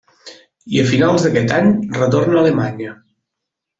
[0.77, 1.69] I a finals d'aquest any
[1.99, 2.95] retorna a Alemanya.